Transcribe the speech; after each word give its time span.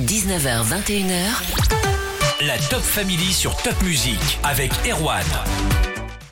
19h, 0.00 0.64
21h. 0.64 2.44
La 2.44 2.58
Top 2.68 2.80
Family 2.80 3.32
sur 3.32 3.56
Top 3.58 3.80
Music 3.84 4.18
avec 4.42 4.72
Erwan. 4.90 5.22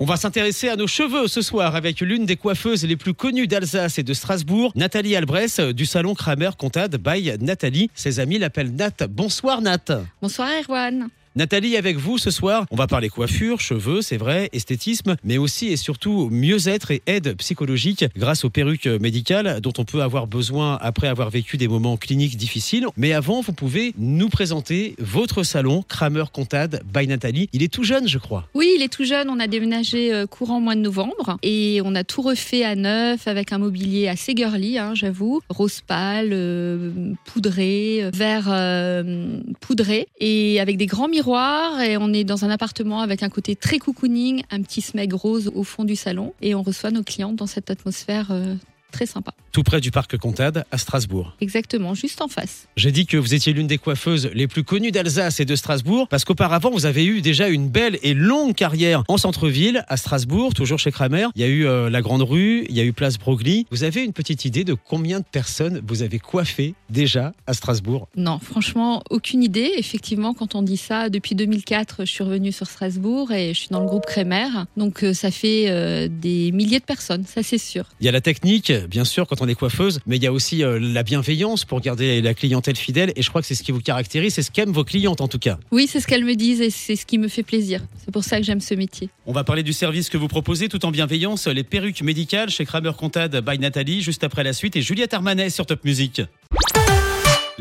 On 0.00 0.04
va 0.04 0.16
s'intéresser 0.16 0.68
à 0.68 0.74
nos 0.74 0.88
cheveux 0.88 1.28
ce 1.28 1.42
soir 1.42 1.76
avec 1.76 2.00
l'une 2.00 2.26
des 2.26 2.34
coiffeuses 2.34 2.84
les 2.84 2.96
plus 2.96 3.14
connues 3.14 3.46
d'Alsace 3.46 4.00
et 4.00 4.02
de 4.02 4.14
Strasbourg, 4.14 4.72
Nathalie 4.74 5.14
Albrecht 5.14 5.60
du 5.60 5.86
salon 5.86 6.16
Kramer 6.16 6.50
Comtade 6.58 6.96
by 6.96 7.34
Nathalie. 7.40 7.88
Ses 7.94 8.18
amis 8.18 8.40
l'appellent 8.40 8.74
Nat. 8.74 9.06
Bonsoir 9.08 9.62
Nat. 9.62 9.84
Bonsoir 10.20 10.48
Erwan. 10.60 11.08
Nathalie, 11.34 11.78
avec 11.78 11.96
vous 11.96 12.18
ce 12.18 12.30
soir, 12.30 12.66
on 12.70 12.76
va 12.76 12.86
parler 12.86 13.08
coiffure, 13.08 13.58
cheveux, 13.58 14.02
c'est 14.02 14.18
vrai, 14.18 14.50
esthétisme, 14.52 15.16
mais 15.24 15.38
aussi 15.38 15.68
et 15.68 15.78
surtout 15.78 16.28
mieux-être 16.30 16.90
et 16.90 17.00
aide 17.06 17.34
psychologique 17.38 18.04
grâce 18.18 18.44
aux 18.44 18.50
perruques 18.50 18.86
médicales 18.86 19.62
dont 19.62 19.72
on 19.78 19.86
peut 19.86 20.02
avoir 20.02 20.26
besoin 20.26 20.76
après 20.82 21.08
avoir 21.08 21.30
vécu 21.30 21.56
des 21.56 21.68
moments 21.68 21.96
cliniques 21.96 22.36
difficiles. 22.36 22.86
Mais 22.98 23.14
avant, 23.14 23.40
vous 23.40 23.54
pouvez 23.54 23.94
nous 23.96 24.28
présenter 24.28 24.94
votre 24.98 25.42
salon 25.42 25.82
Kramer 25.88 26.24
Comtade 26.30 26.82
by 26.92 27.06
Nathalie. 27.06 27.48
Il 27.54 27.62
est 27.62 27.72
tout 27.72 27.84
jeune, 27.84 28.06
je 28.06 28.18
crois. 28.18 28.46
Oui, 28.52 28.70
il 28.76 28.82
est 28.82 28.92
tout 28.92 29.04
jeune. 29.04 29.30
On 29.30 29.40
a 29.40 29.46
déménagé 29.46 30.12
euh, 30.12 30.26
courant 30.26 30.60
mois 30.60 30.74
de 30.74 30.80
novembre 30.80 31.38
et 31.42 31.80
on 31.82 31.94
a 31.94 32.04
tout 32.04 32.20
refait 32.20 32.62
à 32.62 32.74
neuf 32.74 33.26
avec 33.26 33.54
un 33.54 33.58
mobilier 33.58 34.06
assez 34.06 34.34
girly, 34.36 34.76
hein, 34.76 34.92
j'avoue. 34.94 35.40
Rose 35.48 35.80
pâle, 35.80 36.28
euh, 36.32 37.14
poudré, 37.24 38.10
vert 38.12 38.48
euh, 38.50 39.38
poudré 39.60 40.08
et 40.20 40.60
avec 40.60 40.76
des 40.76 40.84
grands 40.84 41.08
miroirs 41.08 41.21
et 41.28 41.96
on 41.98 42.12
est 42.12 42.24
dans 42.24 42.44
un 42.44 42.50
appartement 42.50 43.00
avec 43.00 43.22
un 43.22 43.28
côté 43.28 43.54
très 43.56 43.78
cocooning, 43.78 44.42
un 44.50 44.62
petit 44.62 44.80
smeg 44.80 45.12
rose 45.12 45.50
au 45.54 45.62
fond 45.62 45.84
du 45.84 45.96
salon. 45.96 46.34
Et 46.40 46.54
on 46.54 46.62
reçoit 46.62 46.90
nos 46.90 47.02
clientes 47.02 47.36
dans 47.36 47.46
cette 47.46 47.70
atmosphère 47.70 48.28
euh, 48.30 48.54
très 48.92 49.06
sympa. 49.06 49.32
Tout 49.50 49.64
près 49.64 49.80
du 49.80 49.90
parc 49.90 50.16
Comtade 50.16 50.64
à 50.70 50.78
Strasbourg. 50.78 51.34
Exactement, 51.40 51.94
juste 51.94 52.22
en 52.22 52.28
face. 52.28 52.68
J'ai 52.76 52.92
dit 52.92 53.06
que 53.06 53.16
vous 53.16 53.34
étiez 53.34 53.52
l'une 53.52 53.66
des 53.66 53.78
coiffeuses 53.78 54.30
les 54.32 54.46
plus 54.46 54.62
connues 54.62 54.92
d'Alsace 54.92 55.40
et 55.40 55.44
de 55.44 55.56
Strasbourg 55.56 56.06
parce 56.08 56.24
qu'auparavant 56.24 56.70
vous 56.70 56.86
avez 56.86 57.04
eu 57.04 57.20
déjà 57.20 57.48
une 57.48 57.68
belle 57.68 57.98
et 58.02 58.14
longue 58.14 58.54
carrière 58.54 59.02
en 59.08 59.16
centre-ville 59.16 59.84
à 59.88 59.96
Strasbourg, 59.96 60.54
toujours 60.54 60.78
chez 60.78 60.92
Kramer. 60.92 61.26
Il 61.34 61.40
y 61.40 61.44
a 61.44 61.48
eu 61.48 61.66
euh, 61.66 61.90
la 61.90 62.02
Grande 62.02 62.22
Rue, 62.22 62.66
il 62.68 62.76
y 62.76 62.80
a 62.80 62.84
eu 62.84 62.92
Place 62.92 63.18
Broglie. 63.18 63.66
Vous 63.70 63.84
avez 63.84 64.04
une 64.04 64.12
petite 64.12 64.44
idée 64.44 64.64
de 64.64 64.74
combien 64.74 65.20
de 65.20 65.24
personnes 65.24 65.82
vous 65.86 66.02
avez 66.02 66.18
coiffé 66.18 66.74
déjà 66.90 67.32
à 67.46 67.54
Strasbourg? 67.54 68.08
Non, 68.16 68.38
franchement, 68.38 69.02
aucune 69.10 69.42
idée. 69.42 69.72
Effectivement, 69.76 70.34
quand 70.34 70.54
on 70.54 70.62
dit 70.62 70.76
ça, 70.76 71.08
depuis 71.08 71.34
2004, 71.34 72.04
je 72.04 72.10
suis 72.10 72.24
revenue 72.24 72.52
sur 72.52 72.66
Strasbourg 72.68 73.32
et 73.32 73.54
je 73.54 73.58
suis 73.58 73.68
dans 73.70 73.80
le 73.80 73.86
groupe 73.86 74.06
Kramer. 74.06 74.48
Donc 74.76 75.02
euh, 75.02 75.14
ça 75.14 75.30
fait 75.30 75.70
euh, 75.70 76.08
des 76.10 76.52
milliers 76.52 76.80
de 76.80 76.84
personnes, 76.84 77.24
ça 77.26 77.42
c'est 77.42 77.58
sûr. 77.58 77.84
Il 78.00 78.06
y 78.06 78.08
a 78.08 78.12
la 78.12 78.20
technique, 78.20 78.72
bien 78.88 79.04
sûr, 79.04 79.26
quand 79.26 79.40
on 79.40 79.48
est 79.48 79.54
coiffeuse, 79.54 80.00
mais 80.06 80.16
il 80.16 80.22
y 80.22 80.26
a 80.26 80.32
aussi 80.32 80.62
euh, 80.62 80.78
la 80.80 81.02
bienveillance 81.02 81.64
pour 81.64 81.80
garder 81.80 82.20
la 82.20 82.34
clientèle 82.34 82.76
fidèle. 82.76 83.12
Et 83.16 83.22
je 83.22 83.28
crois 83.28 83.40
que 83.40 83.46
c'est 83.46 83.54
ce 83.54 83.62
qui 83.62 83.72
vous 83.72 83.80
caractérise, 83.80 84.34
c'est 84.34 84.42
ce 84.42 84.50
qu'aiment 84.50 84.72
vos 84.72 84.84
clientes 84.84 85.20
en 85.20 85.28
tout 85.28 85.38
cas. 85.38 85.58
Oui, 85.70 85.86
c'est 85.90 86.00
ce 86.00 86.06
qu'elles 86.06 86.24
me 86.24 86.34
disent 86.34 86.60
et 86.60 86.70
c'est 86.70 86.96
ce 86.96 87.06
qui 87.06 87.18
me 87.18 87.28
fait 87.28 87.42
plaisir. 87.42 87.80
C'est 88.04 88.12
pour 88.12 88.24
ça 88.24 88.38
que 88.38 88.44
j'aime 88.44 88.60
ce 88.60 88.74
métier. 88.74 89.10
On 89.26 89.32
va 89.32 89.44
parler 89.44 89.62
du 89.62 89.72
service 89.72 90.10
que 90.10 90.16
vous 90.16 90.28
proposez 90.28 90.68
tout 90.68 90.84
en 90.84 90.90
bienveillance, 90.90 91.46
les 91.46 91.64
perruques 91.64 92.02
médicales 92.02 92.50
chez 92.50 92.64
Kramer 92.64 92.92
Comtade 92.98 93.44
by 93.44 93.58
Nathalie, 93.58 94.02
juste 94.02 94.24
après 94.24 94.44
la 94.44 94.52
suite, 94.52 94.76
et 94.76 94.82
Juliette 94.82 95.14
Armanet 95.14 95.50
sur 95.50 95.66
Top 95.66 95.84
Music. 95.84 96.22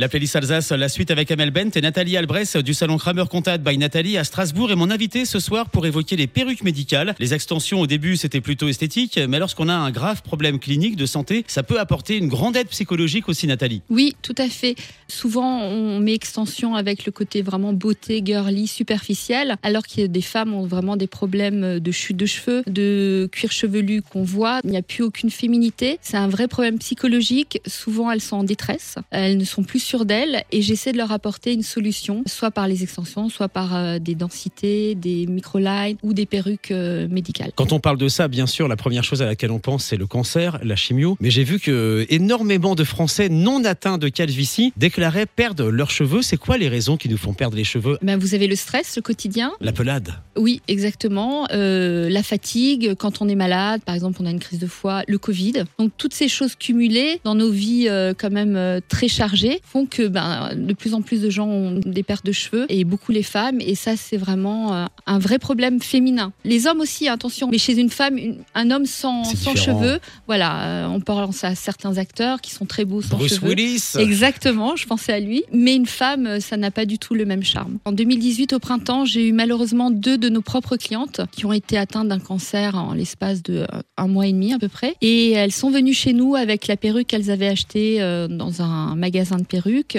La 0.01 0.09
playlist 0.09 0.35
Alsace, 0.35 0.71
la 0.71 0.89
suite 0.89 1.11
avec 1.11 1.29
Amel 1.29 1.51
Bent 1.51 1.69
et 1.75 1.81
Nathalie 1.81 2.17
Albrecht 2.17 2.57
du 2.57 2.73
salon 2.73 2.97
Kramer 2.97 3.25
Comtade 3.29 3.63
by 3.63 3.77
Nathalie 3.77 4.17
à 4.17 4.23
Strasbourg 4.23 4.71
est 4.71 4.75
mon 4.75 4.89
invité 4.89 5.25
ce 5.25 5.39
soir 5.39 5.69
pour 5.69 5.85
évoquer 5.85 6.15
les 6.15 6.25
perruques 6.25 6.63
médicales. 6.63 7.13
Les 7.19 7.35
extensions 7.35 7.81
au 7.81 7.85
début 7.85 8.17
c'était 8.17 8.41
plutôt 8.41 8.67
esthétique, 8.67 9.19
mais 9.29 9.37
lorsqu'on 9.37 9.69
a 9.69 9.75
un 9.75 9.91
grave 9.91 10.23
problème 10.23 10.57
clinique 10.57 10.95
de 10.95 11.05
santé, 11.05 11.43
ça 11.45 11.61
peut 11.61 11.79
apporter 11.79 12.17
une 12.17 12.29
grande 12.29 12.57
aide 12.57 12.69
psychologique 12.69 13.29
aussi 13.29 13.45
Nathalie. 13.45 13.83
Oui, 13.91 14.15
tout 14.23 14.33
à 14.39 14.49
fait. 14.49 14.73
Souvent 15.07 15.61
on 15.65 15.99
met 15.99 16.15
extension 16.15 16.73
avec 16.73 17.05
le 17.05 17.11
côté 17.11 17.43
vraiment 17.43 17.71
beauté, 17.71 18.23
girly, 18.25 18.65
superficielle, 18.65 19.57
alors 19.61 19.85
que 19.85 20.07
des 20.07 20.23
femmes 20.23 20.55
ont 20.55 20.65
vraiment 20.65 20.97
des 20.97 21.05
problèmes 21.05 21.79
de 21.79 21.91
chute 21.91 22.17
de 22.17 22.25
cheveux, 22.25 22.63
de 22.65 23.29
cuir 23.31 23.51
chevelu 23.51 24.01
qu'on 24.01 24.23
voit. 24.23 24.61
Il 24.63 24.71
n'y 24.71 24.77
a 24.77 24.81
plus 24.81 25.03
aucune 25.03 25.29
féminité. 25.29 25.99
C'est 26.01 26.17
un 26.17 26.27
vrai 26.27 26.47
problème 26.47 26.79
psychologique. 26.79 27.61
Souvent 27.67 28.09
elles 28.09 28.19
sont 28.19 28.37
en 28.37 28.43
détresse. 28.43 28.95
Elles 29.11 29.37
ne 29.37 29.45
sont 29.45 29.61
plus 29.61 29.90
d'elles 29.99 30.43
et 30.51 30.61
j'essaie 30.61 30.91
de 30.91 30.97
leur 30.97 31.11
apporter 31.11 31.53
une 31.53 31.63
solution, 31.63 32.23
soit 32.25 32.51
par 32.51 32.67
les 32.67 32.83
extensions, 32.83 33.29
soit 33.29 33.49
par 33.49 33.75
euh, 33.75 33.99
des 33.99 34.15
densités, 34.15 34.95
des 34.95 35.27
microlines 35.27 35.97
ou 36.03 36.13
des 36.13 36.25
perruques 36.25 36.71
euh, 36.71 37.07
médicales. 37.07 37.51
Quand 37.55 37.73
on 37.73 37.79
parle 37.79 37.97
de 37.97 38.07
ça, 38.07 38.27
bien 38.27 38.47
sûr, 38.47 38.67
la 38.67 38.75
première 38.75 39.03
chose 39.03 39.21
à 39.21 39.25
laquelle 39.25 39.51
on 39.51 39.59
pense, 39.59 39.85
c'est 39.85 39.97
le 39.97 40.07
cancer, 40.07 40.59
la 40.63 40.75
chimio. 40.75 41.17
Mais 41.19 41.29
j'ai 41.29 41.43
vu 41.43 41.59
que 41.59 42.05
énormément 42.09 42.75
de 42.75 42.83
Français 42.83 43.29
non 43.29 43.63
atteints 43.65 43.97
de 43.97 44.09
calvitie 44.09 44.73
déclaraient 44.77 45.25
perdre 45.25 45.69
leurs 45.69 45.91
cheveux. 45.91 46.21
C'est 46.21 46.37
quoi 46.37 46.57
les 46.57 46.69
raisons 46.69 46.97
qui 46.97 47.09
nous 47.09 47.17
font 47.17 47.33
perdre 47.33 47.57
les 47.57 47.63
cheveux? 47.63 47.97
Ben, 48.01 48.17
vous 48.17 48.33
avez 48.33 48.47
le 48.47 48.55
stress, 48.55 48.95
le 48.95 49.01
quotidien? 49.01 49.51
La 49.59 49.71
pelade. 49.71 50.13
Oui, 50.37 50.61
exactement. 50.67 51.47
Euh, 51.51 52.09
la 52.09 52.23
fatigue, 52.23 52.95
quand 52.95 53.21
on 53.21 53.27
est 53.27 53.35
malade, 53.35 53.81
par 53.85 53.95
exemple, 53.95 54.19
on 54.21 54.25
a 54.25 54.31
une 54.31 54.39
crise 54.39 54.59
de 54.59 54.67
foie, 54.67 55.03
le 55.07 55.17
Covid. 55.17 55.63
Donc 55.77 55.91
toutes 55.97 56.13
ces 56.13 56.27
choses 56.27 56.55
cumulées 56.55 57.19
dans 57.23 57.35
nos 57.35 57.51
vies 57.51 57.87
euh, 57.87 58.13
quand 58.17 58.31
même 58.31 58.55
euh, 58.55 58.79
très 58.87 59.07
chargées 59.07 59.61
font 59.71 59.85
que 59.85 60.07
ben, 60.07 60.51
de 60.55 60.73
plus 60.73 60.93
en 60.93 61.01
plus 61.01 61.21
de 61.21 61.29
gens 61.29 61.47
ont 61.47 61.79
des 61.85 62.03
pertes 62.03 62.25
de 62.25 62.31
cheveux 62.31 62.65
et 62.69 62.83
beaucoup 62.83 63.11
les 63.11 63.23
femmes. 63.23 63.59
Et 63.61 63.75
ça, 63.75 63.95
c'est 63.95 64.17
vraiment 64.17 64.73
euh, 64.75 64.85
un 65.05 65.17
vrai 65.19 65.39
problème 65.39 65.81
féminin. 65.81 66.33
Les 66.43 66.67
hommes 66.67 66.81
aussi, 66.81 67.07
attention. 67.07 67.47
Mais 67.49 67.57
chez 67.57 67.79
une 67.79 67.89
femme, 67.89 68.17
une- 68.17 68.37
un 68.53 68.69
homme 68.71 68.85
sans, 68.85 69.23
cheveux, 69.55 69.99
voilà, 70.27 70.63
euh, 70.63 70.87
on 70.87 70.99
pense 70.99 71.43
à 71.43 71.55
certains 71.55 71.97
acteurs 71.97 72.41
qui 72.41 72.51
sont 72.51 72.65
très 72.65 72.83
beaux 72.85 73.01
sans 73.01 73.17
Bruce 73.17 73.35
cheveux. 73.35 73.49
Willis. 73.49 73.93
Exactement, 73.97 74.75
je 74.75 74.85
pensais 74.87 75.13
à 75.13 75.19
lui. 75.19 75.43
Mais 75.53 75.75
une 75.75 75.85
femme, 75.85 76.27
euh, 76.27 76.39
ça 76.39 76.57
n'a 76.57 76.71
pas 76.71 76.85
du 76.85 76.99
tout 76.99 77.13
le 77.13 77.25
même 77.25 77.43
charme. 77.43 77.77
En 77.85 77.91
2018, 77.93 78.53
au 78.53 78.59
printemps, 78.59 79.05
j'ai 79.05 79.27
eu 79.27 79.31
malheureusement 79.31 79.89
deux 79.91 80.17
de 80.17 80.27
nos 80.29 80.41
propres 80.41 80.75
clientes 80.77 81.21
qui 81.31 81.45
ont 81.45 81.53
été 81.53 81.77
atteintes 81.77 82.09
d'un 82.09 82.19
cancer 82.19 82.75
en 82.75 82.93
l'espace 82.93 83.41
de 83.43 83.65
un 83.97 84.07
mois 84.07 84.27
et 84.27 84.33
demi 84.33 84.53
à 84.53 84.59
peu 84.59 84.67
près. 84.67 84.95
Et 85.01 85.31
elles 85.31 85.51
sont 85.53 85.69
venues 85.71 85.93
chez 85.93 86.11
nous 86.13 86.35
avec 86.35 86.67
la 86.67 86.75
perruque 86.77 87.07
qu'elles 87.07 87.31
avaient 87.31 87.47
achetée 87.47 87.99
dans 88.29 88.61
un 88.61 88.95
magasin 88.95 89.37
de 89.37 89.43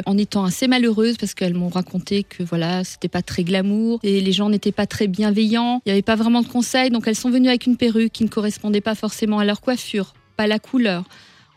en 0.07 0.19
étant 0.19 0.45
assez 0.45 0.69
malheureuses 0.69 1.17
parce 1.17 1.35
qu'elles 1.35 1.55
m'ont 1.55 1.69
raconté 1.69 2.23
que 2.23 2.43
voilà, 2.43 2.85
c'était 2.85 3.09
pas 3.09 3.23
très 3.23 3.45
glamour 3.45 4.01
et 4.03 4.21
les 4.21 4.33
gens 4.33 4.49
n'étaient 4.49 4.73
pas 4.73 4.87
très 4.87 5.07
bienveillants. 5.07 5.81
Il 5.85 5.89
n'y 5.89 5.93
avait 5.93 6.03
pas 6.03 6.17
vraiment 6.17 6.43
de 6.43 6.49
conseils, 6.49 6.91
donc 6.91 7.07
elles 7.07 7.17
sont 7.17 7.31
venues 7.31 7.49
avec 7.49 7.67
une 7.67 7.77
perruque 7.77 8.13
qui 8.13 8.25
ne 8.25 8.29
correspondait 8.29 8.81
pas 8.81 8.95
forcément 8.95 9.39
à 9.39 9.45
leur 9.45 9.61
coiffure, 9.61 10.15
pas 10.37 10.47
la 10.47 10.59
couleur 10.59 11.05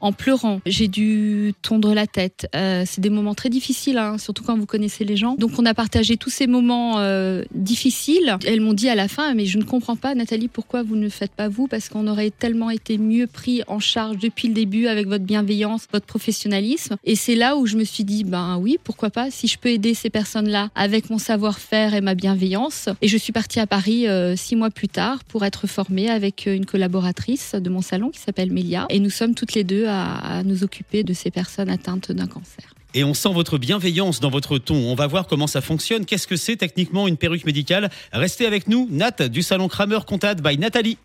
en 0.05 0.11
pleurant. 0.11 0.61
J'ai 0.67 0.87
dû 0.87 1.53
tondre 1.63 1.95
la 1.95 2.05
tête. 2.05 2.47
Euh, 2.55 2.83
c'est 2.85 3.01
des 3.01 3.09
moments 3.09 3.33
très 3.33 3.49
difficiles, 3.49 3.97
hein, 3.97 4.19
surtout 4.19 4.43
quand 4.43 4.55
vous 4.55 4.67
connaissez 4.67 5.03
les 5.03 5.17
gens. 5.17 5.33
Donc 5.39 5.53
on 5.57 5.65
a 5.65 5.73
partagé 5.73 6.15
tous 6.15 6.29
ces 6.29 6.45
moments 6.45 6.99
euh, 6.99 7.43
difficiles. 7.55 8.37
Elles 8.45 8.61
m'ont 8.61 8.73
dit 8.73 8.87
à 8.87 8.93
la 8.93 9.07
fin, 9.07 9.33
mais 9.33 9.47
je 9.47 9.57
ne 9.57 9.63
comprends 9.63 9.95
pas, 9.95 10.13
Nathalie, 10.13 10.47
pourquoi 10.47 10.83
vous 10.83 10.95
ne 10.95 11.09
faites 11.09 11.31
pas 11.31 11.49
vous? 11.49 11.67
Parce 11.67 11.89
qu'on 11.89 12.07
aurait 12.07 12.29
tellement 12.29 12.69
été 12.69 12.99
mieux 12.99 13.25
pris 13.25 13.63
en 13.67 13.79
charge 13.79 14.17
depuis 14.17 14.47
le 14.47 14.53
début 14.53 14.85
avec 14.85 15.07
votre 15.07 15.23
bienveillance, 15.23 15.87
votre 15.91 16.05
professionnalisme. 16.05 16.97
Et 17.03 17.15
c'est 17.15 17.35
là 17.35 17.57
où 17.57 17.65
je 17.65 17.75
me 17.75 17.83
suis 17.83 18.03
dit, 18.03 18.23
ben 18.23 18.59
oui, 18.59 18.77
pourquoi 18.83 19.09
pas 19.09 19.31
Si 19.31 19.47
je 19.47 19.57
peux 19.57 19.69
aider 19.69 19.95
ces 19.95 20.11
personnes-là 20.11 20.69
avec 20.75 21.09
mon 21.09 21.17
savoir-faire 21.17 21.95
et 21.95 22.01
ma 22.01 22.13
bienveillance. 22.13 22.89
Et 23.01 23.07
je 23.07 23.17
suis 23.17 23.33
partie 23.33 23.59
à 23.59 23.65
Paris 23.65 24.07
euh, 24.07 24.35
six 24.35 24.55
mois 24.55 24.69
plus 24.69 24.87
tard 24.87 25.23
pour 25.23 25.45
être 25.45 25.65
formée 25.65 26.11
avec 26.11 26.45
une 26.45 26.67
collaboratrice 26.67 27.55
de 27.55 27.69
mon 27.71 27.81
salon 27.81 28.11
qui 28.11 28.19
s'appelle 28.19 28.51
Mélia. 28.51 28.85
Et 28.89 28.99
nous 28.99 29.09
sommes 29.09 29.33
toutes 29.33 29.55
les 29.55 29.63
deux 29.63 29.87
à, 29.87 29.94
à 29.95 30.43
nous 30.43 30.63
occuper 30.63 31.03
de 31.03 31.13
ces 31.13 31.31
personnes 31.31 31.69
atteintes 31.69 32.11
d'un 32.11 32.27
cancer. 32.27 32.65
Et 32.93 33.03
on 33.03 33.13
sent 33.13 33.33
votre 33.33 33.57
bienveillance 33.57 34.21
dans 34.21 34.29
votre 34.29 34.57
ton. 34.57 34.75
On 34.75 34.95
va 34.95 35.05
voir 35.07 35.27
comment 35.27 35.47
ça 35.47 35.59
fonctionne. 35.59 36.05
Qu'est-ce 36.05 36.27
que 36.27 36.37
c'est 36.37 36.55
techniquement 36.55 37.07
une 37.07 37.17
perruque 37.17 37.45
médicale? 37.45 37.89
Restez 38.13 38.45
avec 38.45 38.69
nous, 38.69 38.87
Nat 38.89 39.27
du 39.27 39.41
salon 39.41 39.67
Kramer 39.67 39.99
Comtade 40.07 40.41
by 40.41 40.57
Nathalie. 40.57 40.97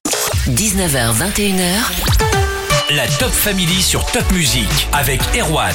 19h, 0.46 1.14
21h. 1.14 2.94
La 2.94 3.06
Top 3.18 3.30
Family 3.30 3.82
sur 3.82 4.04
Top 4.12 4.30
Music 4.32 4.68
avec 4.92 5.20
Erwan. 5.36 5.74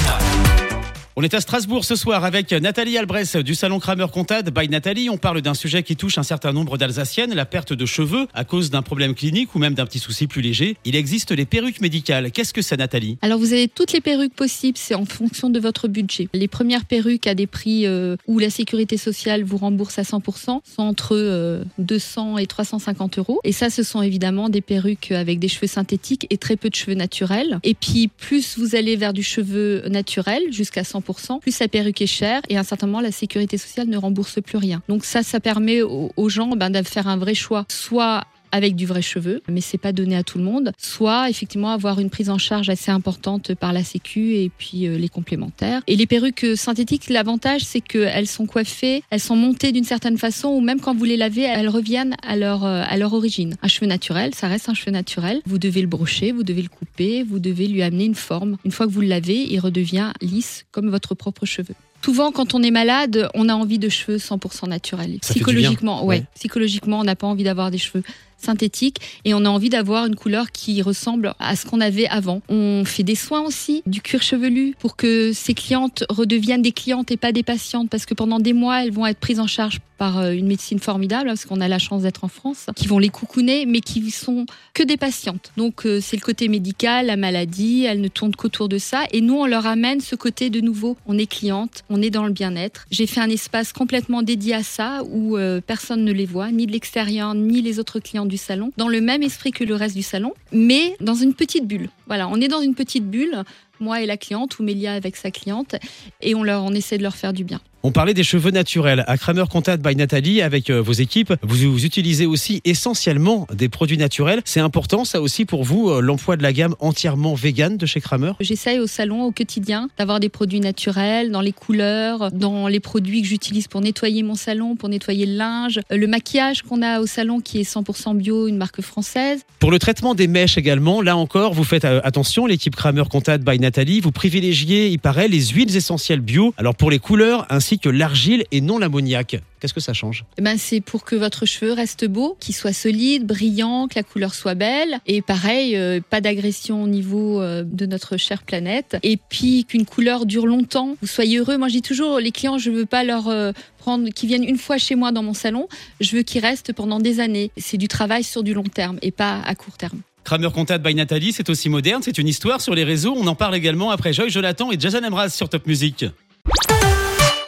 On 1.18 1.24
est 1.24 1.34
à 1.34 1.40
Strasbourg 1.40 1.86
ce 1.86 1.96
soir 1.96 2.26
avec 2.26 2.52
Nathalie 2.52 2.98
Albrecht 2.98 3.38
du 3.38 3.56
salon 3.56 3.80
Kramer 3.80 4.08
Comtade 4.12 4.54
by 4.54 4.68
Nathalie. 4.68 5.10
On 5.10 5.16
parle 5.16 5.42
d'un 5.42 5.54
sujet 5.54 5.82
qui 5.82 5.96
touche 5.96 6.18
un 6.18 6.24
certain 6.24 6.52
nombre 6.52 6.78
d'Alsaciennes, 6.78 7.34
la 7.34 7.46
perte 7.46 7.72
de 7.72 7.86
cheveux 7.86 8.28
à 8.34 8.44
cause 8.44 8.70
d'un 8.70 8.82
problème 8.82 9.16
clinique 9.16 9.56
ou 9.56 9.60
même 9.60 9.76
d'un 9.76 9.86
petit 9.86 10.00
souci 10.00 10.28
plus 10.28 10.42
léger. 10.42 10.76
Il 10.84 10.94
existe 10.94 11.32
les 11.32 11.46
perruques 11.46 11.80
médicales. 11.80 12.32
Qu'est-ce 12.32 12.54
que 12.54 12.62
c'est 12.62 12.76
Nathalie? 12.76 13.18
Alors 13.22 13.40
vous 13.40 13.54
avez 13.54 13.70
toutes 13.70 13.94
les 13.94 14.02
perruques 14.02 14.34
possibles, 14.34 14.78
c'est 14.78 14.94
en 14.94 15.06
fonction 15.06 15.50
de 15.50 15.58
votre 15.58 15.88
budget. 15.88 16.28
Les 16.34 16.50
premières 16.50 16.84
perruques 16.84 17.28
à 17.28 17.34
des 17.34 17.48
prix 17.48 17.88
euh, 17.88 18.18
où 18.28 18.38
la 18.38 18.50
sécurité 18.50 18.98
sociale 18.98 19.46
vous 19.46 19.56
rembourse 19.56 19.98
à 19.98 20.02
100% 20.02 20.60
sont 20.66 20.84
entre 20.84 21.16
euh, 21.16 21.64
200 21.78 22.40
et 22.40 22.46
350 22.46 23.20
euros. 23.20 23.40
Et 23.46 23.54
ça, 23.54 23.70
ce 23.70 23.84
sont 23.84 24.02
évidemment 24.02 24.50
des 24.50 24.60
perruques 24.60 25.14
avec 25.14 25.40
des 25.40 25.48
cheveux 25.48 25.68
synthétiques 25.68 26.28
et 26.30 26.38
très 26.38 26.58
peu 26.58 26.70
de 26.70 26.76
cheveux 26.76 26.96
naturels. 26.96 27.60
Et 27.64 27.74
puis 27.74 28.10
plus 28.10 28.58
vous 28.58 28.76
allez 28.76 28.98
vers 28.98 29.14
du 29.14 29.24
cheveu 29.24 29.82
naturel, 29.88 30.44
jusqu'à 30.52 30.84
100%, 31.06 31.40
plus 31.40 31.60
la 31.60 31.68
perruque 31.68 32.02
est 32.02 32.08
chère 32.08 32.42
et 32.50 32.58
à 32.58 32.60
un 32.60 32.64
certain 32.64 32.88
moment, 32.88 33.02
la 33.02 33.12
sécurité 33.12 33.58
sociale 33.58 33.88
ne 33.88 33.98
rembourse 33.98 34.42
plus 34.42 34.58
rien. 34.58 34.82
Donc 34.88 35.06
ça, 35.06 35.24
ça 35.24 35.40
permet 35.40 35.82
aux, 35.82 36.12
aux 36.16 36.30
gens 36.30 36.56
ben, 36.56 36.70
de 36.70 36.82
faire 36.84 37.08
un 37.08 37.18
vrai 37.18 37.34
choix, 37.34 37.66
soit 37.70 38.24
avec 38.56 38.76
du 38.76 38.86
vrai 38.86 39.02
cheveu, 39.02 39.42
mais 39.50 39.60
c'est 39.60 39.78
pas 39.78 39.92
donné 39.92 40.16
à 40.16 40.24
tout 40.24 40.38
le 40.38 40.46
monde. 40.46 40.72
Soit 40.78 41.30
effectivement 41.30 41.72
avoir 41.72 42.00
une 42.00 42.10
prise 42.10 42.30
en 42.30 42.38
charge 42.38 42.70
assez 42.70 42.90
importante 42.90 43.54
par 43.54 43.74
la 43.74 43.84
Sécu 43.84 44.36
et 44.36 44.50
puis 44.50 44.88
euh, 44.88 44.98
les 44.98 45.10
complémentaires. 45.10 45.82
Et 45.88 45.98
les 45.98 46.08
perruques 46.08 46.46
synthétiques, 46.56 47.10
l'avantage 47.10 47.66
c'est 47.66 47.82
qu'elles 47.82 48.28
sont 48.28 48.46
coiffées, 48.46 49.04
elles 49.10 49.20
sont 49.20 49.36
montées 49.36 49.74
d'une 49.74 49.84
certaine 49.84 50.18
façon, 50.18 50.48
ou 50.50 50.62
même 50.62 50.80
quand 50.80 50.96
vous 50.96 51.04
les 51.04 51.18
lavez, 51.18 51.42
elles 51.42 51.68
reviennent 51.68 52.16
à 52.26 52.38
leur 52.38 52.64
euh, 52.64 52.84
à 52.88 52.98
leur 52.98 53.14
origine. 53.14 53.56
Un 53.62 53.68
cheveu 53.68 53.88
naturel, 53.88 54.34
ça 54.34 54.48
reste 54.48 54.70
un 54.70 54.74
cheveu 54.74 54.92
naturel. 54.92 55.42
Vous 55.46 55.60
devez 55.60 55.82
le 55.82 55.88
brocher, 55.88 56.32
vous 56.32 56.44
devez 56.44 56.62
le 56.62 56.70
couper, 56.70 57.24
vous 57.24 57.40
devez 57.40 57.68
lui 57.68 57.84
amener 57.84 58.06
une 58.06 58.16
forme. 58.16 58.56
Une 58.64 58.72
fois 58.72 58.86
que 58.86 58.92
vous 58.92 59.02
le 59.02 59.08
lavez, 59.08 59.52
il 59.52 59.60
redevient 59.60 60.12
lisse 60.22 60.66
comme 60.72 60.90
votre 60.90 61.14
propre 61.14 61.46
cheveu. 61.46 61.76
Souvent, 62.06 62.32
quand 62.32 62.54
on 62.54 62.62
est 62.62 62.70
malade, 62.70 63.30
on 63.34 63.50
a 63.50 63.56
envie 63.56 63.80
de 63.80 63.90
cheveux 63.90 64.18
100% 64.18 64.70
naturels. 64.70 65.18
Ça 65.24 65.34
Psychologiquement, 65.34 66.06
ouais. 66.06 66.20
Ouais. 66.20 66.24
Psychologiquement, 66.36 67.00
on 67.00 67.04
n'a 67.04 67.16
pas 67.16 67.26
envie 67.26 67.44
d'avoir 67.44 67.72
des 67.72 67.80
cheveux 67.80 68.04
synthétiques 68.46 68.98
et 69.26 69.34
on 69.34 69.46
a 69.46 69.50
envie 69.50 69.70
d'avoir 69.70 70.06
une 70.06 70.16
couleur 70.16 70.52
qui 70.52 70.82
ressemble 70.82 71.34
à 71.40 71.56
ce 71.56 71.66
qu'on 71.66 71.82
avait 71.82 72.08
avant. 72.08 72.42
On 72.50 72.84
fait 72.86 73.04
des 73.04 73.16
soins 73.16 73.42
aussi, 73.42 73.84
du 73.86 74.02
cuir 74.02 74.22
chevelu 74.22 74.76
pour 74.80 74.96
que 74.96 75.32
ces 75.34 75.54
clientes 75.54 76.04
redeviennent 76.10 76.62
des 76.62 76.72
clientes 76.72 77.12
et 77.12 77.18
pas 77.18 77.32
des 77.32 77.44
patientes 77.44 77.90
parce 77.90 78.06
que 78.06 78.14
pendant 78.14 78.40
des 78.40 78.54
mois, 78.54 78.84
elles 78.84 78.92
vont 78.92 79.06
être 79.06 79.20
prises 79.20 79.40
en 79.40 79.48
charge 79.48 79.80
par 79.98 80.20
euh, 80.20 80.32
une 80.32 80.48
médecine 80.48 80.80
formidable 80.80 81.28
parce 81.28 81.46
qu'on 81.46 81.62
a 81.62 81.68
la 81.68 81.80
chance 81.80 82.04
d'être 82.04 82.24
en 82.24 82.28
France, 82.28 82.68
qui 82.76 82.88
vont 82.88 83.00
les 83.00 83.10
coucouner 83.10 83.66
mais 83.66 83.82
qui 83.82 84.12
sont 84.12 84.46
que 84.74 84.84
des 84.84 84.98
patientes. 84.98 85.52
Donc 85.58 85.86
euh, 85.86 86.00
c'est 86.02 86.18
le 86.18 86.22
côté 86.22 86.48
médical, 86.48 87.08
la 87.08 87.16
maladie, 87.16 87.86
elles 87.86 88.02
ne 88.02 88.08
tournent 88.08 88.36
qu'autour 88.36 88.70
de 88.70 88.78
ça 88.78 89.04
et 89.12 89.22
nous 89.22 89.36
on 89.36 89.46
leur 89.46 89.66
amène 89.66 90.02
ce 90.02 90.16
côté 90.16 90.50
de 90.50 90.62
nouveau. 90.62 90.98
On 91.06 91.18
est 91.18 91.26
cliente, 91.26 91.84
on 91.90 92.02
est 92.02 92.10
dans 92.10 92.26
le 92.26 92.32
bien-être. 92.32 92.86
J'ai 92.92 93.08
fait 93.08 93.22
un 93.22 93.30
espace 93.30 93.74
complètement 93.74 94.22
dédié 94.22 94.56
à 94.56 94.64
ça 94.64 95.02
où 95.10 95.38
euh, 95.38 95.62
personne 95.66 96.04
ne 96.04 96.12
les 96.12 96.26
voit, 96.26 96.52
ni 96.52 96.68
de 96.68 96.72
l'extérieur, 96.72 97.34
ni 97.34 97.62
les 97.62 97.80
autres 97.80 98.00
clients 98.00 98.26
du 98.26 98.35
salon, 98.38 98.72
dans 98.78 98.88
le 98.88 99.02
même 99.02 99.24
esprit 99.24 99.52
que 99.52 99.64
le 99.64 99.76
reste 99.76 99.96
du 99.96 100.04
salon, 100.04 100.34
mais 100.52 100.96
dans 101.00 101.16
une 101.16 101.34
petite 101.34 101.68
bulle. 101.68 101.90
Voilà, 102.08 102.28
on 102.28 102.40
est 102.42 102.48
dans 102.48 102.62
une 102.62 102.76
petite 102.76 103.10
bulle, 103.10 103.44
moi 103.80 104.02
et 104.02 104.06
la 104.06 104.18
cliente, 104.18 104.60
ou 104.60 104.64
Mélia 104.64 104.94
avec 104.94 105.16
sa 105.16 105.32
cliente, 105.32 105.76
et 106.22 106.36
on 106.36 106.44
leur, 106.44 106.64
on 106.64 106.72
essaie 106.72 106.98
de 106.98 107.04
leur 107.04 107.16
faire 107.16 107.34
du 107.34 107.44
bien. 107.44 107.62
On 107.88 107.92
parlait 107.92 108.16
des 108.16 108.24
cheveux 108.24 108.50
naturels. 108.50 109.04
À 109.06 109.16
Kramer 109.16 109.44
Contat 109.48 109.78
by 109.78 109.96
Nathalie, 109.96 110.42
avec 110.42 110.72
euh, 110.72 110.82
vos 110.82 110.94
équipes, 110.94 111.36
vous, 111.44 111.72
vous 111.72 111.86
utilisez 111.86 112.26
aussi 112.26 112.60
essentiellement 112.66 113.46
des 113.54 113.70
produits 113.70 114.00
naturels. 114.00 114.42
C'est 114.44 114.60
important, 114.60 115.06
ça 115.06 115.22
aussi, 115.22 115.46
pour 115.46 115.64
vous, 115.64 115.92
euh, 115.92 116.02
l'emploi 116.02 116.36
de 116.36 116.42
la 116.42 116.52
gamme 116.52 116.74
entièrement 116.80 117.36
vegan 117.36 117.78
de 117.78 117.86
chez 117.86 118.02
Kramer? 118.02 118.32
J'essaye 118.40 118.80
au 118.80 118.88
salon, 118.88 119.22
au 119.22 119.32
quotidien, 119.32 119.88
d'avoir 120.00 120.20
des 120.20 120.30
produits 120.30 120.62
naturels, 120.62 121.30
dans 121.30 121.42
les 121.42 121.52
couleurs, 121.52 122.32
dans 122.32 122.68
les 122.68 122.80
produits 122.80 123.22
que 123.22 123.28
j'utilise 123.28 123.68
pour 123.68 123.82
nettoyer 123.82 124.24
mon 124.24 124.34
salon, 124.34 124.76
pour 124.76 124.90
nettoyer 124.90 125.28
le 125.28 125.36
linge, 125.36 125.80
Euh, 125.92 125.98
le 125.98 126.08
maquillage 126.08 126.64
qu'on 126.64 126.82
a 126.82 127.00
au 127.00 127.06
salon 127.06 127.40
qui 127.40 127.60
est 127.60 127.72
100% 127.72 128.18
bio, 128.18 128.48
une 128.48 128.58
marque 128.58 128.82
française. 128.82 129.42
Pour 129.60 129.70
le 129.70 129.78
traitement 129.78 130.16
des 130.16 130.26
mèches 130.26 130.58
également, 130.58 131.04
là 131.04 131.18
encore, 131.18 131.54
vous 131.54 131.64
faites 131.64 131.86
attention, 131.86 132.48
l'équipe 132.48 132.76
Kramer 132.76 133.04
Contat 133.08 133.38
by 133.38 133.60
Nathalie, 133.60 134.00
vous 134.00 134.12
privilégiez, 134.12 134.88
il 134.88 134.98
paraît, 134.98 135.28
les 135.28 135.50
huiles 135.50 135.76
essentielles 135.78 136.22
bio, 136.22 136.56
alors 136.58 136.74
pour 136.74 136.90
les 136.90 136.98
couleurs, 136.98 137.46
ainsi 137.52 137.75
que 137.80 137.90
l'argile 137.90 138.44
et 138.52 138.62
non 138.62 138.78
l'ammoniac. 138.78 139.42
Qu'est-ce 139.60 139.74
que 139.74 139.80
ça 139.80 139.94
change? 139.94 140.26
Eh 140.38 140.42
Ben, 140.42 140.58
c'est 140.58 140.82
pour 140.82 141.04
que 141.04 141.16
votre 141.16 141.46
cheveu 141.46 141.74
reste 141.74 142.06
beau, 142.06 142.38
qu'il 142.40 142.56
soit 142.56 142.74
solide, 142.74 143.26
brillant, 143.26 143.88
que 143.88 143.96
la 143.96 144.04
couleur 144.04 144.34
soit 144.34 144.56
belle. 144.56 145.00
Et 145.08 145.22
pareil, 145.22 145.76
euh, 145.76 146.00
pas 146.08 146.22
d'agression 146.22 146.84
au 146.84 146.88
niveau 146.88 147.42
euh, 147.42 147.64
de 147.66 147.86
notre 147.86 148.18
chère 148.18 148.44
planète. 148.44 148.98
Et 149.04 149.18
puis 149.18 149.66
qu'une 149.66 149.86
couleur 149.86 150.26
dure 150.26 150.46
longtemps, 150.46 150.96
vous 151.02 151.08
soyez 151.08 151.38
heureux. 151.38 151.58
Moi, 151.58 151.68
je 151.68 151.74
dis 151.74 151.82
toujours, 151.82 152.20
les 152.20 152.32
clients, 152.32 152.58
je 152.58 152.70
veux 152.70 152.86
pas 152.86 153.04
leur 153.04 153.28
euh, 153.28 153.52
prendre, 153.78 154.10
qui 154.10 154.28
viennent 154.28 154.44
une 154.44 154.58
fois 154.58 154.78
chez 154.78 154.96
moi 154.96 155.12
dans 155.12 155.24
mon 155.24 155.34
salon. 155.34 155.68
Je 156.00 156.16
veux 156.16 156.22
qu'ils 156.24 156.42
restent 156.42 156.74
pendant 156.74 157.00
des 157.00 157.20
années. 157.20 157.52
C'est 157.58 157.78
du 157.78 157.88
travail 157.88 158.24
sur 158.24 158.44
du 158.44 158.54
long 158.54 158.64
terme 158.64 159.00
et 159.02 159.12
pas 159.12 159.42
à 159.46 159.56
court 159.56 159.78
terme. 159.78 160.02
Kramer 160.26 160.50
Contat 160.52 160.80
by 160.80 160.96
Nathalie, 160.96 161.34
c'est 161.34 161.52
aussi 161.52 161.70
moderne, 161.70 162.02
c'est 162.04 162.18
une 162.18 162.28
histoire 162.28 162.60
sur 162.60 162.74
les 162.74 162.84
réseaux. 162.84 163.14
On 163.16 163.28
en 163.28 163.36
parle 163.36 163.56
également 163.56 163.92
après 163.92 164.12
Joy 164.12 164.32
Jonathan 164.32 164.72
et 164.72 164.80
Jason 164.80 165.04
Amraz 165.04 165.30
sur 165.30 165.50
Top 165.50 165.68
Music. 165.68 166.06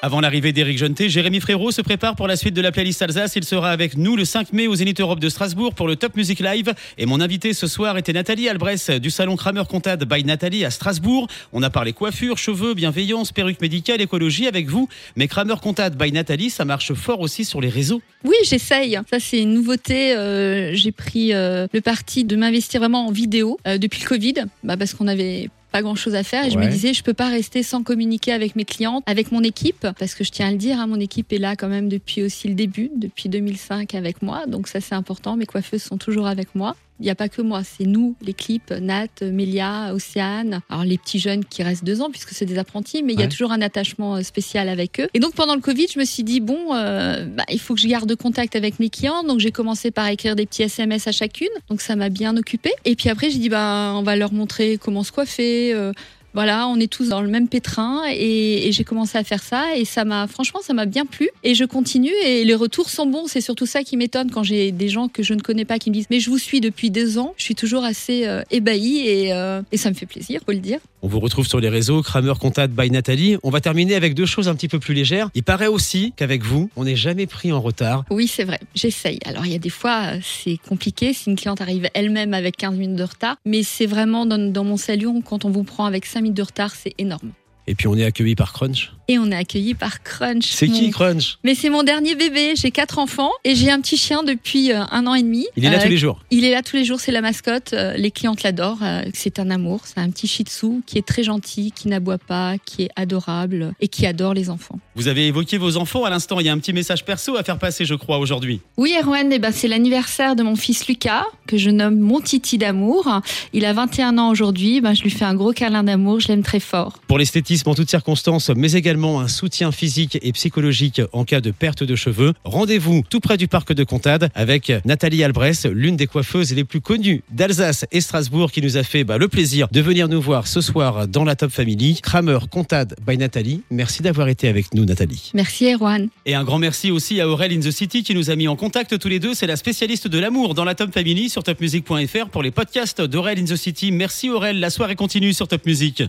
Avant 0.03 0.21
l'arrivée 0.21 0.53
d'Éric 0.53 0.77
Jonté, 0.77 1.09
Jérémy 1.09 1.39
Frérot 1.39 1.71
se 1.71 1.81
prépare 1.81 2.15
pour 2.15 2.27
la 2.27 2.35
suite 2.35 2.53
de 2.53 2.61
la 2.61 2.71
playlist 2.71 3.01
Alsace. 3.01 3.35
Il 3.35 3.43
sera 3.43 3.71
avec 3.71 3.97
nous 3.97 4.15
le 4.15 4.25
5 4.25 4.53
mai 4.53 4.67
au 4.67 4.75
Zénith 4.75 5.01
Europe 5.01 5.19
de 5.19 5.27
Strasbourg 5.27 5.73
pour 5.73 5.87
le 5.87 5.95
Top 5.95 6.15
Music 6.15 6.39
Live. 6.39 6.71
Et 6.99 7.07
mon 7.07 7.19
invité 7.19 7.51
ce 7.53 7.65
soir 7.65 7.97
était 7.97 8.13
Nathalie 8.13 8.47
Albress 8.47 8.91
du 8.91 9.09
salon 9.09 9.35
Kramer 9.35 9.63
Contat 9.67 9.97
by 9.97 10.23
Nathalie 10.23 10.63
à 10.65 10.69
Strasbourg. 10.69 11.27
On 11.51 11.63
a 11.63 11.71
parlé 11.71 11.93
coiffure, 11.93 12.37
cheveux, 12.37 12.75
bienveillance, 12.75 13.31
perruque 13.31 13.59
médicale, 13.59 13.99
écologie 13.99 14.47
avec 14.47 14.67
vous. 14.67 14.87
Mais 15.15 15.27
Kramer 15.27 15.55
Contat 15.59 15.89
by 15.89 16.11
Nathalie, 16.11 16.51
ça 16.51 16.63
marche 16.63 16.93
fort 16.93 17.19
aussi 17.19 17.43
sur 17.43 17.59
les 17.59 17.69
réseaux. 17.69 18.01
Oui, 18.23 18.35
j'essaye. 18.43 18.99
Ça, 19.09 19.19
c'est 19.19 19.41
une 19.41 19.55
nouveauté. 19.55 20.15
Euh, 20.15 20.75
J'ai 20.75 20.91
pris 20.91 21.33
euh, 21.33 21.65
le 21.73 21.81
parti 21.81 22.23
de 22.23 22.35
m'investir 22.35 22.81
vraiment 22.81 23.07
en 23.07 23.11
vidéo 23.11 23.57
euh, 23.65 23.79
depuis 23.79 24.03
le 24.03 24.07
Covid, 24.07 24.33
bah, 24.63 24.77
parce 24.77 24.93
qu'on 24.93 25.07
avait 25.07 25.49
pas 25.77 25.83
grand 25.83 25.93
chose 25.93 26.15
à 26.15 26.23
faire 26.23 26.43
et 26.43 26.49
je 26.49 26.57
me 26.57 26.65
disais 26.65 26.91
je 26.95 27.03
peux 27.03 27.13
pas 27.13 27.29
rester 27.29 27.61
sans 27.61 27.83
communiquer 27.83 28.31
avec 28.31 28.55
mes 28.55 28.65
clientes, 28.65 29.03
avec 29.05 29.31
mon 29.31 29.43
équipe 29.43 29.85
parce 29.99 30.15
que 30.15 30.23
je 30.23 30.31
tiens 30.31 30.47
à 30.47 30.51
le 30.51 30.57
dire, 30.57 30.79
hein, 30.79 30.87
mon 30.87 30.99
équipe 30.99 31.31
est 31.31 31.37
là 31.37 31.55
quand 31.55 31.67
même 31.67 31.87
depuis 31.87 32.23
aussi 32.23 32.47
le 32.47 32.55
début, 32.55 32.89
depuis 32.95 33.29
2005 33.29 33.93
avec 33.93 34.23
moi, 34.23 34.47
donc 34.47 34.67
ça 34.67 34.81
c'est 34.81 34.95
important. 34.95 35.37
Mes 35.37 35.45
coiffeuses 35.45 35.83
sont 35.83 35.99
toujours 35.99 36.25
avec 36.25 36.55
moi. 36.55 36.75
Il 36.99 37.03
n'y 37.03 37.09
a 37.09 37.15
pas 37.15 37.29
que 37.29 37.41
moi, 37.41 37.61
c'est 37.63 37.85
nous, 37.85 38.15
l'équipe, 38.21 38.71
Nat, 38.71 39.07
Mélia, 39.21 39.93
Océane. 39.93 40.61
Alors 40.69 40.83
les 40.83 40.97
petits 40.97 41.19
jeunes 41.19 41.45
qui 41.45 41.61
restent 41.63 41.83
deux 41.83 42.01
ans 42.01 42.09
puisque 42.09 42.31
c'est 42.31 42.45
des 42.45 42.57
apprentis, 42.57 43.03
mais 43.03 43.13
il 43.13 43.19
y 43.19 43.23
a 43.23 43.27
toujours 43.27 43.51
un 43.51 43.61
attachement 43.61 44.15
euh, 44.15 44.21
spécial 44.21 44.67
avec 44.69 44.99
eux. 44.99 45.07
Et 45.13 45.19
donc 45.19 45.33
pendant 45.35 45.55
le 45.55 45.61
Covid, 45.61 45.87
je 45.93 45.99
me 45.99 46.05
suis 46.05 46.23
dit 46.23 46.39
bon, 46.39 46.73
euh, 46.73 47.25
bah, 47.25 47.43
il 47.49 47.59
faut 47.59 47.75
que 47.75 47.81
je 47.81 47.87
garde 47.87 48.13
contact 48.15 48.55
avec 48.55 48.79
mes 48.79 48.89
clients. 48.89 49.23
Donc 49.23 49.39
j'ai 49.39 49.51
commencé 49.51 49.91
par 49.91 50.07
écrire 50.07 50.35
des 50.35 50.45
petits 50.45 50.63
SMS 50.63 51.07
à 51.07 51.11
chacune. 51.11 51.47
Donc 51.69 51.81
ça 51.81 51.95
m'a 51.95 52.09
bien 52.09 52.35
occupée. 52.35 52.73
Et 52.85 52.95
puis 52.95 53.09
après, 53.09 53.29
j'ai 53.29 53.39
dit 53.39 53.49
bah 53.49 53.93
on 53.95 54.03
va 54.03 54.15
leur 54.15 54.33
montrer 54.33 54.77
comment 54.77 55.03
se 55.03 55.11
coiffer. 55.11 55.73
euh, 55.73 55.91
voilà, 56.33 56.67
on 56.67 56.79
est 56.79 56.91
tous 56.91 57.09
dans 57.09 57.21
le 57.21 57.27
même 57.27 57.47
pétrin 57.47 58.03
et, 58.09 58.67
et 58.67 58.71
j'ai 58.71 58.83
commencé 58.83 59.17
à 59.17 59.23
faire 59.23 59.41
ça 59.41 59.75
et 59.75 59.85
ça 59.85 60.05
m'a 60.05 60.27
franchement 60.27 60.59
ça 60.61 60.73
m'a 60.73 60.85
bien 60.85 61.05
plu 61.05 61.29
et 61.43 61.55
je 61.55 61.65
continue 61.65 62.13
et 62.23 62.43
les 62.43 62.55
retours 62.55 62.89
sont 62.89 63.05
bons. 63.05 63.27
C'est 63.27 63.41
surtout 63.41 63.65
ça 63.65 63.83
qui 63.83 63.97
m'étonne 63.97 64.29
quand 64.31 64.43
j'ai 64.43 64.71
des 64.71 64.89
gens 64.89 65.07
que 65.07 65.23
je 65.23 65.33
ne 65.33 65.41
connais 65.41 65.65
pas 65.65 65.79
qui 65.79 65.89
me 65.89 65.95
disent 65.95 66.07
mais 66.09 66.19
je 66.19 66.29
vous 66.29 66.37
suis 66.37 66.61
depuis 66.61 66.91
deux 66.91 67.17
ans. 67.17 67.33
Je 67.37 67.43
suis 67.43 67.55
toujours 67.55 67.83
assez 67.83 68.27
euh, 68.27 68.43
ébahie 68.51 69.07
et, 69.07 69.33
euh, 69.33 69.61
et 69.71 69.77
ça 69.77 69.89
me 69.89 69.95
fait 69.95 70.05
plaisir, 70.05 70.41
faut 70.45 70.51
le 70.51 70.59
dire. 70.59 70.79
On 71.03 71.07
vous 71.07 71.19
retrouve 71.19 71.47
sur 71.47 71.59
les 71.59 71.69
réseaux 71.69 72.01
Kramer 72.01 72.33
Contat 72.39 72.67
by 72.67 72.89
Nathalie. 72.89 73.37
On 73.43 73.51
va 73.51 73.61
terminer 73.61 73.93
avec 73.93 74.15
deux 74.15 74.25
choses 74.25 74.47
un 74.47 74.55
petit 74.55 74.67
peu 74.67 74.79
plus 74.79 74.95
légères. 74.95 75.29
Il 75.35 75.43
paraît 75.43 75.67
aussi 75.67 76.11
qu'avec 76.17 76.43
vous, 76.43 76.71
on 76.75 76.85
n'est 76.85 76.95
jamais 76.95 77.27
pris 77.27 77.51
en 77.51 77.61
retard. 77.61 78.03
Oui, 78.09 78.27
c'est 78.27 78.43
vrai, 78.43 78.59
j'essaye. 78.73 79.19
Alors, 79.23 79.45
il 79.45 79.51
y 79.51 79.55
a 79.55 79.59
des 79.59 79.69
fois, 79.69 80.15
euh, 80.15 80.19
c'est 80.23 80.57
compliqué 80.57 81.13
si 81.13 81.29
une 81.29 81.35
cliente 81.35 81.61
arrive 81.61 81.87
elle-même 81.93 82.33
avec 82.33 82.57
15 82.57 82.75
minutes 82.75 82.95
de 82.95 83.03
retard, 83.03 83.37
mais 83.45 83.61
c'est 83.61 83.85
vraiment 83.85 84.25
dans, 84.25 84.51
dans 84.51 84.63
mon 84.63 84.75
salon, 84.75 85.21
quand 85.21 85.45
on 85.45 85.51
vous 85.51 85.63
prend 85.63 85.85
avec 85.85 86.07
5 86.17 86.21
minutes 86.23 86.37
de 86.37 86.41
retard, 86.41 86.73
c'est 86.73 86.95
énorme. 86.97 87.31
Et 87.69 87.75
puis 87.75 87.87
on 87.87 87.95
est 87.95 88.05
accueilli 88.05 88.33
par 88.33 88.53
Crunch. 88.53 88.91
Et 89.09 89.19
on 89.19 89.29
est 89.29 89.35
accueilli 89.35 89.73
par 89.75 90.01
Crunch. 90.01 90.45
C'est 90.47 90.67
qui 90.69 90.89
Crunch? 90.89 91.37
Mais 91.43 91.53
c'est 91.53 91.69
mon 91.69 91.83
dernier 91.83 92.15
bébé. 92.15 92.53
J'ai 92.55 92.71
quatre 92.71 92.97
enfants 92.97 93.29
et 93.43 93.53
j'ai 93.55 93.69
un 93.69 93.81
petit 93.81 93.97
chien 93.97 94.23
depuis 94.23 94.71
euh, 94.71 94.81
un 94.89 95.05
an 95.05 95.13
et 95.15 95.21
demi. 95.21 95.45
Il 95.57 95.65
est 95.65 95.69
là 95.69 95.77
Euh, 95.77 95.83
tous 95.83 95.89
les 95.89 95.97
jours. 95.97 96.23
Il 96.31 96.43
est 96.45 96.51
là 96.51 96.63
tous 96.63 96.77
les 96.77 96.85
jours, 96.85 96.99
c'est 97.01 97.11
la 97.11 97.21
mascotte. 97.21 97.73
Euh, 97.73 97.93
Les 97.97 98.09
clientes 98.09 98.41
l'adorent. 98.43 98.81
euh, 98.83 99.01
C'est 99.13 99.37
un 99.37 99.49
amour. 99.51 99.81
C'est 99.83 99.99
un 99.99 100.09
petit 100.09 100.27
shih 100.27 100.43
tzu 100.45 100.81
qui 100.87 100.97
est 100.97 101.05
très 101.05 101.23
gentil, 101.23 101.71
qui 101.73 101.87
n'aboie 101.89 102.17
pas, 102.17 102.55
qui 102.65 102.83
est 102.83 102.89
adorable 102.95 103.73
et 103.81 103.89
qui 103.89 104.07
adore 104.07 104.33
les 104.33 104.49
enfants. 104.49 104.79
Vous 104.97 105.07
avez 105.07 105.27
évoqué 105.27 105.59
vos 105.59 105.77
enfants 105.77 106.05
à 106.05 106.09
l'instant. 106.09 106.39
Il 106.39 106.47
y 106.47 106.49
a 106.49 106.51
un 106.51 106.57
petit 106.57 106.73
message 106.73 107.05
perso 107.05 107.37
à 107.37 107.43
faire 107.43 107.59
passer, 107.59 107.85
je 107.85 107.93
crois, 107.93 108.17
aujourd'hui. 108.17 108.61
Oui, 108.77 108.95
Erwan, 108.99 109.31
eh 109.31 109.37
ben, 109.37 109.51
c'est 109.51 109.67
l'anniversaire 109.67 110.35
de 110.35 110.41
mon 110.41 110.55
fils 110.55 110.87
Lucas, 110.87 111.23
que 111.45 111.55
je 111.55 111.69
nomme 111.69 111.99
mon 111.99 112.19
titi 112.19 112.57
d'amour. 112.57 113.07
Il 113.53 113.65
a 113.65 113.73
21 113.73 114.17
ans 114.17 114.31
aujourd'hui. 114.31 114.81
Ben, 114.81 114.95
je 114.95 115.03
lui 115.03 115.11
fais 115.11 115.25
un 115.25 115.35
gros 115.35 115.53
câlin 115.53 115.83
d'amour. 115.83 116.19
Je 116.19 116.29
l'aime 116.29 116.41
très 116.41 116.59
fort. 116.59 116.97
Pour 117.07 117.19
l'esthétisme 117.19 117.69
en 117.69 117.75
toutes 117.75 117.91
circonstances, 117.91 118.49
mais 118.49 118.71
également 118.71 119.21
un 119.21 119.27
soutien 119.27 119.71
physique 119.71 120.17
et 120.23 120.31
psychologique 120.31 120.99
en 121.13 121.25
cas 121.25 121.41
de 121.41 121.51
perte 121.51 121.83
de 121.83 121.95
cheveux, 121.95 122.33
rendez-vous 122.43 123.03
tout 123.07 123.19
près 123.19 123.37
du 123.37 123.47
parc 123.47 123.73
de 123.73 123.83
Comtade 123.83 124.31
avec 124.33 124.73
Nathalie 124.83 125.23
Albress, 125.23 125.67
l'une 125.67 125.95
des 125.95 126.07
coiffeuses 126.07 126.55
les 126.55 126.63
plus 126.63 126.81
connues 126.81 127.21
d'Alsace 127.29 127.85
et 127.91 128.01
Strasbourg, 128.01 128.51
qui 128.51 128.63
nous 128.63 128.77
a 128.77 128.83
fait 128.83 129.03
bah, 129.03 129.19
le 129.19 129.27
plaisir 129.27 129.67
de 129.71 129.79
venir 129.79 130.07
nous 130.07 130.21
voir 130.21 130.47
ce 130.47 130.59
soir 130.59 131.07
dans 131.07 131.23
la 131.23 131.35
Top 131.35 131.51
Family. 131.51 131.99
Kramer 132.01 132.39
Comtade 132.49 132.95
by 133.05 133.19
Nathalie. 133.19 133.61
Merci 133.69 134.01
d'avoir 134.01 134.27
été 134.27 134.47
avec 134.47 134.73
nous, 134.73 134.86
Nathalie. 134.87 135.31
Merci, 135.33 135.71
Erwan. 135.71 136.09
Et 136.25 136.33
un 136.33 136.43
grand 136.43 136.59
merci 136.59 136.89
aussi 136.91 137.21
à 137.21 137.27
Aurel 137.29 137.51
in 137.51 137.59
the 137.59 137.71
City 137.71 138.03
qui 138.03 138.15
nous 138.15 138.29
a 138.29 138.35
mis 138.35 138.47
en 138.47 138.55
contact 138.55 138.97
tous 138.97 139.07
les 139.07 139.19
deux. 139.19 139.33
C'est 139.33 139.47
la 139.47 139.55
spécialiste 139.55 140.07
de 140.07 140.17
l'amour 140.17 140.55
dans 140.55 140.63
la 140.63 140.75
Top 140.75 140.91
Family 140.93 141.29
sur 141.29 141.43
topmusic.fr 141.43 142.29
pour 142.29 142.41
les 142.41 142.51
podcasts 142.51 143.01
d'Aurel 143.01 143.39
in 143.39 143.45
the 143.45 143.55
City. 143.55 143.91
Merci 143.91 144.29
Aurel, 144.29 144.59
la 144.59 144.69
soirée 144.69 144.95
continue 144.95 145.33
sur 145.33 145.47
Top 145.47 145.65
Music. 145.65 146.03